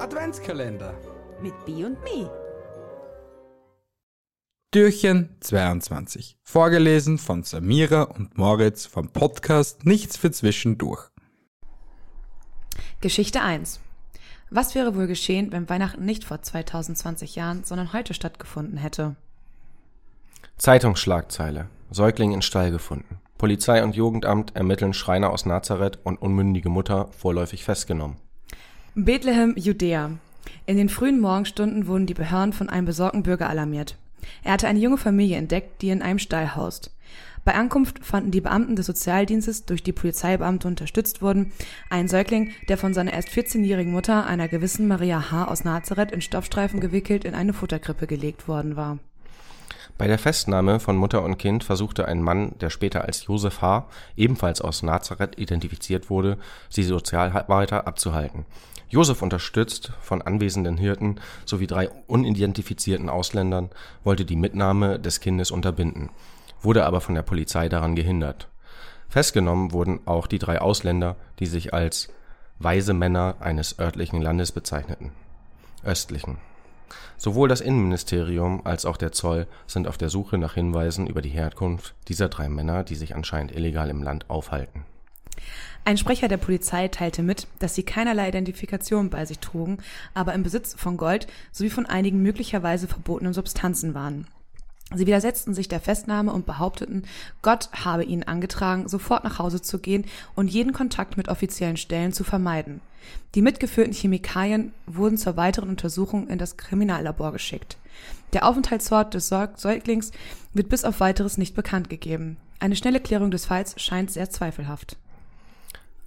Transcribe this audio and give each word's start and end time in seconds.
Adventskalender. 0.00 0.94
Mit 1.40 1.54
B 1.64 1.82
und 1.82 1.96
Me. 2.04 2.30
Türchen 4.70 5.34
22. 5.40 6.36
Vorgelesen 6.42 7.16
von 7.16 7.44
Samira 7.44 8.02
und 8.02 8.36
Moritz 8.36 8.84
vom 8.84 9.08
Podcast 9.08 9.86
Nichts 9.86 10.18
für 10.18 10.30
Zwischendurch. 10.30 11.08
Geschichte 13.00 13.40
1. 13.40 13.80
Was 14.50 14.74
wäre 14.74 14.94
wohl 14.94 15.06
geschehen, 15.06 15.50
wenn 15.50 15.68
Weihnachten 15.70 16.04
nicht 16.04 16.24
vor 16.24 16.42
2020 16.42 17.34
Jahren, 17.34 17.64
sondern 17.64 17.94
heute 17.94 18.12
stattgefunden 18.12 18.76
hätte? 18.76 19.16
Zeitungsschlagzeile. 20.58 21.70
Säugling 21.90 22.32
in 22.32 22.42
Stall 22.42 22.70
gefunden. 22.70 23.18
Polizei 23.38 23.82
und 23.82 23.96
Jugendamt 23.96 24.54
ermitteln 24.54 24.92
Schreiner 24.92 25.30
aus 25.30 25.46
Nazareth 25.46 25.98
und 26.04 26.20
unmündige 26.20 26.68
Mutter 26.68 27.08
vorläufig 27.12 27.64
festgenommen. 27.64 28.18
Bethlehem, 28.98 29.52
Judäa. 29.58 30.12
In 30.64 30.78
den 30.78 30.88
frühen 30.88 31.20
Morgenstunden 31.20 31.86
wurden 31.86 32.06
die 32.06 32.14
Behörden 32.14 32.54
von 32.54 32.70
einem 32.70 32.86
besorgten 32.86 33.24
Bürger 33.24 33.50
alarmiert. 33.50 33.98
Er 34.42 34.52
hatte 34.52 34.68
eine 34.68 34.78
junge 34.78 34.96
Familie 34.96 35.36
entdeckt, 35.36 35.82
die 35.82 35.90
in 35.90 36.00
einem 36.00 36.18
Stall 36.18 36.56
haust. 36.56 36.96
Bei 37.44 37.54
Ankunft 37.54 38.02
fanden 38.02 38.30
die 38.30 38.40
Beamten 38.40 38.74
des 38.74 38.86
Sozialdienstes, 38.86 39.66
durch 39.66 39.82
die 39.82 39.92
Polizeibeamte 39.92 40.66
unterstützt 40.66 41.20
wurden, 41.20 41.52
einen 41.90 42.08
Säugling, 42.08 42.52
der 42.70 42.78
von 42.78 42.94
seiner 42.94 43.12
erst 43.12 43.28
14-jährigen 43.28 43.92
Mutter, 43.92 44.24
einer 44.24 44.48
gewissen 44.48 44.88
Maria 44.88 45.30
H. 45.30 45.46
aus 45.46 45.62
Nazareth, 45.62 46.12
in 46.12 46.22
Stoffstreifen 46.22 46.80
gewickelt 46.80 47.26
in 47.26 47.34
eine 47.34 47.52
Futterkrippe 47.52 48.06
gelegt 48.06 48.48
worden 48.48 48.76
war. 48.76 48.98
Bei 49.98 50.06
der 50.06 50.18
Festnahme 50.18 50.80
von 50.80 50.96
Mutter 50.96 51.22
und 51.22 51.36
Kind 51.36 51.64
versuchte 51.64 52.08
ein 52.08 52.22
Mann, 52.22 52.52
der 52.62 52.70
später 52.70 53.04
als 53.04 53.26
Josef 53.26 53.60
H., 53.60 53.88
ebenfalls 54.16 54.62
aus 54.62 54.82
Nazareth 54.82 55.38
identifiziert 55.38 56.08
wurde, 56.08 56.38
sie 56.70 56.82
Sozialarbeiter 56.82 57.86
abzuhalten. 57.86 58.46
Josef, 58.88 59.20
unterstützt 59.20 59.92
von 60.00 60.22
anwesenden 60.22 60.76
Hirten 60.76 61.16
sowie 61.44 61.66
drei 61.66 61.88
unidentifizierten 62.06 63.08
Ausländern, 63.08 63.70
wollte 64.04 64.24
die 64.24 64.36
Mitnahme 64.36 65.00
des 65.00 65.20
Kindes 65.20 65.50
unterbinden, 65.50 66.10
wurde 66.60 66.86
aber 66.86 67.00
von 67.00 67.14
der 67.14 67.22
Polizei 67.22 67.68
daran 67.68 67.96
gehindert. 67.96 68.48
Festgenommen 69.08 69.72
wurden 69.72 70.00
auch 70.06 70.26
die 70.26 70.38
drei 70.38 70.60
Ausländer, 70.60 71.16
die 71.38 71.46
sich 71.46 71.74
als 71.74 72.08
weise 72.58 72.94
Männer 72.94 73.36
eines 73.40 73.78
örtlichen 73.78 74.22
Landes 74.22 74.52
bezeichneten. 74.52 75.12
Östlichen. 75.84 76.38
Sowohl 77.16 77.48
das 77.48 77.60
Innenministerium 77.60 78.64
als 78.64 78.84
auch 78.84 78.96
der 78.96 79.12
Zoll 79.12 79.46
sind 79.66 79.88
auf 79.88 79.98
der 79.98 80.10
Suche 80.10 80.38
nach 80.38 80.54
Hinweisen 80.54 81.06
über 81.06 81.22
die 81.22 81.30
Herkunft 81.30 81.94
dieser 82.08 82.28
drei 82.28 82.48
Männer, 82.48 82.84
die 82.84 82.94
sich 82.94 83.14
anscheinend 83.14 83.54
illegal 83.54 83.90
im 83.90 84.02
Land 84.02 84.30
aufhalten. 84.30 84.84
Ein 85.84 85.98
Sprecher 85.98 86.28
der 86.28 86.36
Polizei 86.36 86.88
teilte 86.88 87.22
mit, 87.22 87.46
dass 87.58 87.74
sie 87.74 87.84
keinerlei 87.84 88.28
Identifikation 88.28 89.10
bei 89.10 89.24
sich 89.24 89.38
trugen, 89.38 89.78
aber 90.14 90.34
im 90.34 90.42
Besitz 90.42 90.74
von 90.74 90.96
Gold 90.96 91.26
sowie 91.52 91.70
von 91.70 91.86
einigen 91.86 92.22
möglicherweise 92.22 92.88
verbotenen 92.88 93.32
Substanzen 93.32 93.94
waren. 93.94 94.26
Sie 94.94 95.06
widersetzten 95.06 95.52
sich 95.52 95.66
der 95.66 95.80
Festnahme 95.80 96.32
und 96.32 96.46
behaupteten, 96.46 97.04
Gott 97.42 97.70
habe 97.72 98.04
ihnen 98.04 98.22
angetragen, 98.22 98.88
sofort 98.88 99.24
nach 99.24 99.40
Hause 99.40 99.60
zu 99.60 99.80
gehen 99.80 100.04
und 100.36 100.48
jeden 100.48 100.72
Kontakt 100.72 101.16
mit 101.16 101.28
offiziellen 101.28 101.76
Stellen 101.76 102.12
zu 102.12 102.22
vermeiden. 102.22 102.80
Die 103.34 103.42
mitgeführten 103.42 103.92
Chemikalien 103.92 104.72
wurden 104.86 105.18
zur 105.18 105.36
weiteren 105.36 105.70
Untersuchung 105.70 106.28
in 106.28 106.38
das 106.38 106.56
Kriminallabor 106.56 107.32
geschickt. 107.32 107.78
Der 108.32 108.46
Aufenthaltsort 108.46 109.14
des 109.14 109.28
Säuglings 109.28 110.12
wird 110.54 110.68
bis 110.68 110.84
auf 110.84 111.00
weiteres 111.00 111.36
nicht 111.36 111.54
bekannt 111.56 111.90
gegeben. 111.90 112.36
Eine 112.60 112.76
schnelle 112.76 113.00
Klärung 113.00 113.30
des 113.30 113.46
Falls 113.46 113.80
scheint 113.80 114.10
sehr 114.10 114.30
zweifelhaft. 114.30 114.96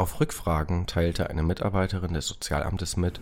Auf 0.00 0.18
Rückfragen 0.18 0.86
teilte 0.86 1.28
eine 1.28 1.42
Mitarbeiterin 1.42 2.14
des 2.14 2.26
Sozialamtes 2.26 2.96
mit, 2.96 3.20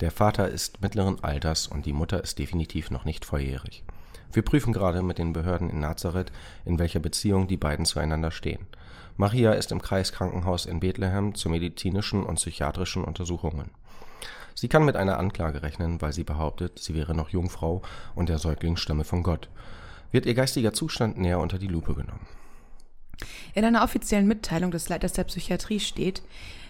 der 0.00 0.10
Vater 0.10 0.48
ist 0.48 0.80
mittleren 0.80 1.22
Alters 1.22 1.66
und 1.66 1.84
die 1.84 1.92
Mutter 1.92 2.24
ist 2.24 2.38
definitiv 2.38 2.90
noch 2.90 3.04
nicht 3.04 3.26
volljährig. 3.26 3.84
Wir 4.32 4.40
prüfen 4.40 4.72
gerade 4.72 5.02
mit 5.02 5.18
den 5.18 5.34
Behörden 5.34 5.68
in 5.68 5.80
Nazareth, 5.80 6.32
in 6.64 6.78
welcher 6.78 6.98
Beziehung 6.98 7.46
die 7.46 7.58
beiden 7.58 7.84
zueinander 7.84 8.30
stehen. 8.30 8.66
Maria 9.18 9.52
ist 9.52 9.70
im 9.70 9.82
Kreiskrankenhaus 9.82 10.64
in 10.64 10.80
Bethlehem 10.80 11.34
zu 11.34 11.50
medizinischen 11.50 12.24
und 12.24 12.36
psychiatrischen 12.36 13.04
Untersuchungen. 13.04 13.70
Sie 14.54 14.68
kann 14.68 14.86
mit 14.86 14.96
einer 14.96 15.18
Anklage 15.18 15.62
rechnen, 15.62 16.00
weil 16.00 16.14
sie 16.14 16.24
behauptet, 16.24 16.78
sie 16.78 16.94
wäre 16.94 17.14
noch 17.14 17.28
Jungfrau 17.28 17.82
und 18.14 18.30
der 18.30 18.38
Säugling 18.38 18.78
stamme 18.78 19.04
von 19.04 19.22
Gott. 19.24 19.50
Wird 20.10 20.24
ihr 20.24 20.32
geistiger 20.32 20.72
Zustand 20.72 21.18
näher 21.18 21.40
unter 21.40 21.58
die 21.58 21.68
Lupe 21.68 21.94
genommen. 21.94 22.26
In 23.54 23.64
einer 23.64 23.84
offiziellen 23.84 24.26
Mitteilung 24.26 24.72
des 24.72 24.88
Leiters 24.88 25.12
der 25.12 25.24
Psychiatrie 25.24 25.78
steht, 25.78 26.22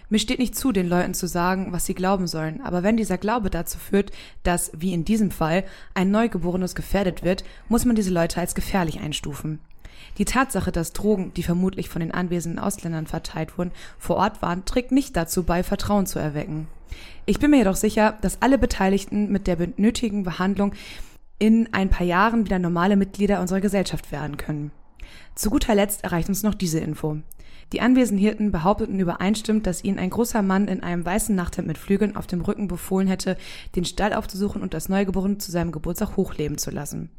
mir 0.07 0.19
steht 0.19 0.37
nicht 0.37 0.55
zu, 0.55 0.71
den 0.71 0.87
Leuten 0.87 1.15
zu 1.15 1.27
sagen, 1.27 1.71
was 1.71 1.87
sie 1.87 1.95
glauben 1.95 2.27
sollen, 2.27 2.61
aber 2.61 2.83
wenn 2.83 2.95
dieser 2.95 3.17
Glaube 3.17 3.49
dazu 3.49 3.79
führt, 3.79 4.11
dass, 4.43 4.71
wie 4.77 4.93
in 4.93 5.03
diesem 5.03 5.31
Fall, 5.31 5.63
ein 5.95 6.11
Neugeborenes 6.11 6.75
gefährdet 6.75 7.23
wird, 7.23 7.43
muss 7.69 7.85
man 7.85 7.95
diese 7.95 8.11
Leute 8.11 8.39
als 8.39 8.53
gefährlich 8.53 8.99
einstufen. 8.99 9.57
Die 10.19 10.25
Tatsache, 10.25 10.71
dass 10.71 10.93
Drogen, 10.93 11.33
die 11.33 11.41
vermutlich 11.41 11.89
von 11.89 12.01
den 12.01 12.11
anwesenden 12.11 12.59
Ausländern 12.59 13.07
verteilt 13.07 13.57
wurden, 13.57 13.71
vor 13.97 14.17
Ort 14.17 14.43
waren, 14.43 14.63
trägt 14.65 14.91
nicht 14.91 15.15
dazu 15.15 15.41
bei, 15.41 15.63
Vertrauen 15.63 16.05
zu 16.05 16.19
erwecken. 16.19 16.67
Ich 17.25 17.39
bin 17.39 17.49
mir 17.49 17.57
jedoch 17.57 17.75
sicher, 17.75 18.15
dass 18.21 18.43
alle 18.43 18.59
Beteiligten 18.59 19.31
mit 19.31 19.47
der 19.47 19.55
benötigten 19.55 20.23
Behandlung 20.23 20.73
in 21.39 21.73
ein 21.73 21.89
paar 21.89 22.05
Jahren 22.05 22.45
wieder 22.45 22.59
normale 22.59 22.95
Mitglieder 22.95 23.41
unserer 23.41 23.59
Gesellschaft 23.59 24.11
werden 24.11 24.37
können. 24.37 24.71
Zu 25.35 25.49
guter 25.49 25.75
Letzt 25.75 26.03
erreicht 26.03 26.29
uns 26.29 26.43
noch 26.43 26.53
diese 26.53 26.79
Info. 26.79 27.17
Die 27.73 27.81
anwesenden 27.81 28.19
Hirten 28.19 28.51
behaupteten 28.51 28.99
übereinstimmend, 28.99 29.65
dass 29.65 29.83
ihnen 29.83 29.99
ein 29.99 30.11
großer 30.11 30.41
Mann 30.41 30.67
in 30.67 30.83
einem 30.83 31.05
weißen 31.05 31.35
Nachthemd 31.35 31.67
mit 31.67 31.77
Flügeln 31.77 32.15
auf 32.15 32.27
dem 32.27 32.41
Rücken 32.41 32.67
befohlen 32.67 33.07
hätte, 33.07 33.37
den 33.75 33.85
Stall 33.85 34.13
aufzusuchen 34.13 34.61
und 34.61 34.73
das 34.73 34.87
Neugeborene 34.87 35.39
zu 35.39 35.51
seinem 35.51 35.71
Geburtstag 35.71 36.15
hochleben 36.15 36.57
zu 36.57 36.69
lassen. 36.69 37.09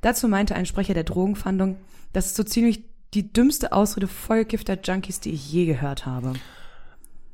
Dazu 0.00 0.28
meinte 0.28 0.54
ein 0.54 0.66
Sprecher 0.66 0.94
der 0.94 1.04
Drogenfahndung, 1.04 1.76
das 2.12 2.26
ist 2.26 2.36
so 2.36 2.42
ziemlich 2.42 2.82
die 3.14 3.32
dümmste 3.32 3.72
Ausrede 3.72 4.08
vollgifter 4.08 4.78
Junkies, 4.82 5.20
die 5.20 5.30
ich 5.30 5.52
je 5.52 5.66
gehört 5.66 6.04
habe. 6.04 6.34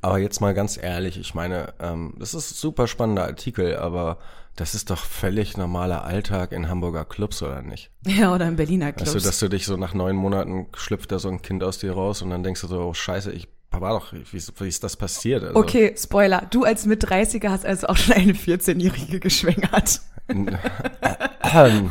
Aber 0.03 0.17
jetzt 0.17 0.41
mal 0.41 0.53
ganz 0.53 0.77
ehrlich, 0.77 1.17
ich 1.17 1.33
meine, 1.33 1.73
ähm, 1.79 2.13
das 2.19 2.33
ist 2.33 2.51
ein 2.51 2.55
super 2.55 2.87
spannender 2.87 3.23
Artikel, 3.23 3.77
aber 3.77 4.17
das 4.57 4.75
ist 4.75 4.89
doch 4.89 4.97
völlig 4.97 5.55
normaler 5.55 6.03
Alltag 6.03 6.51
in 6.51 6.67
Hamburger 6.67 7.05
Clubs, 7.05 7.41
oder 7.41 7.61
nicht? 7.61 7.89
Ja, 8.05 8.35
oder 8.35 8.45
in 8.49 8.57
Berliner 8.57 8.91
Clubs. 8.91 9.15
Weißt 9.15 9.23
du, 9.23 9.29
dass 9.29 9.39
du 9.39 9.47
dich 9.47 9.65
so 9.65 9.77
nach 9.77 9.93
neun 9.93 10.17
Monaten 10.17 10.67
schlüpft 10.75 11.13
da 11.13 11.19
so 11.19 11.29
ein 11.29 11.41
Kind 11.41 11.63
aus 11.63 11.77
dir 11.77 11.93
raus 11.93 12.21
und 12.21 12.31
dann 12.31 12.43
denkst 12.43 12.59
du 12.59 12.67
so, 12.67 12.81
oh 12.81 12.93
scheiße, 12.93 13.31
ich 13.31 13.47
war 13.71 13.97
doch, 13.97 14.11
wie, 14.11 14.41
wie 14.59 14.67
ist 14.67 14.83
das 14.83 14.97
passiert? 14.97 15.41
Also, 15.41 15.55
okay, 15.55 15.95
Spoiler, 15.97 16.47
du 16.51 16.65
als 16.65 16.85
mit 16.85 17.05
30er 17.05 17.47
hast 17.47 17.65
also 17.65 17.87
auch 17.87 17.97
schon 17.97 18.13
eine 18.15 18.33
14-Jährige 18.33 19.21
geschwängert. 19.21 20.01
äh, 20.27 20.33
äh, 21.69 21.81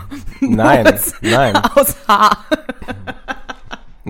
nein, 0.43 1.01
nein. 1.23 1.57
Aus 1.57 1.97
Haar. 2.07 2.45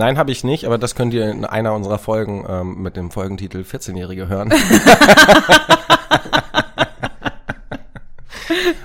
Nein, 0.03 0.19
habe 0.19 0.33
ich 0.33 0.43
nicht, 0.43 0.65
aber 0.65 0.79
das 0.79 0.97
könnt 0.97 1.15
ihr 1.15 1.31
in 1.31 1.45
einer 1.45 1.75
unserer 1.75 2.01
Folgen 2.01 2.45
ähm, 2.49 2.83
mit 2.83 2.97
dem 2.97 3.13
Folgentitel 3.13 3.59
14-Jährige 3.59 4.27
hören. 4.27 4.53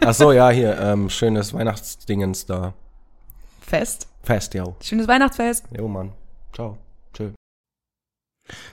Ach 0.06 0.14
so, 0.14 0.32
ja, 0.32 0.52
hier, 0.52 0.78
ähm, 0.80 1.10
schönes 1.10 1.56
Weihnachtsdingens 1.56 2.46
da. 2.46 2.76
Fest? 3.62 4.08
Fest, 4.22 4.54
ja. 4.54 4.76
Schönes 4.84 5.08
Weihnachtsfest. 5.08 5.66
Jo, 5.76 5.88
Mann. 5.88 6.14
Ciao. 6.54 6.78
Tschö. 7.16 7.32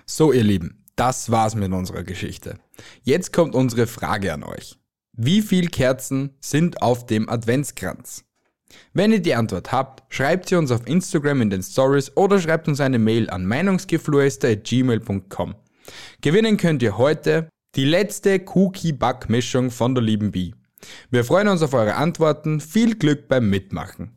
So, 0.04 0.30
ihr 0.30 0.44
Lieben, 0.44 0.84
das 0.96 1.30
war's 1.30 1.54
mit 1.54 1.72
unserer 1.72 2.02
Geschichte. 2.02 2.58
Jetzt 3.04 3.32
kommt 3.32 3.54
unsere 3.54 3.86
Frage 3.86 4.34
an 4.34 4.42
euch. 4.42 4.78
Wie 5.16 5.40
viel 5.40 5.68
Kerzen 5.68 6.36
sind 6.40 6.82
auf 6.82 7.06
dem 7.06 7.30
Adventskranz? 7.30 8.26
Wenn 8.92 9.12
ihr 9.12 9.20
die 9.20 9.34
Antwort 9.34 9.72
habt, 9.72 10.02
schreibt 10.12 10.48
sie 10.48 10.56
uns 10.56 10.70
auf 10.70 10.86
Instagram 10.86 11.40
in 11.42 11.50
den 11.50 11.62
Stories 11.62 12.16
oder 12.16 12.40
schreibt 12.40 12.68
uns 12.68 12.80
eine 12.80 12.98
Mail 12.98 13.28
an 13.30 13.46
meinungsgeflüster.gmail.com. 13.46 15.54
Gewinnen 16.20 16.56
könnt 16.56 16.82
ihr 16.82 16.98
heute 16.98 17.48
die 17.74 17.84
letzte 17.84 18.40
Cookie-Back-Mischung 18.54 19.70
von 19.70 19.94
der 19.94 20.04
lieben 20.04 20.30
Bee. 20.30 20.54
Wir 21.10 21.24
freuen 21.24 21.48
uns 21.48 21.62
auf 21.62 21.74
eure 21.74 21.94
Antworten. 21.94 22.60
Viel 22.60 22.96
Glück 22.96 23.28
beim 23.28 23.50
Mitmachen. 23.50 24.16